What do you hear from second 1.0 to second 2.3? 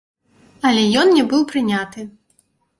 ён не быў прыняты.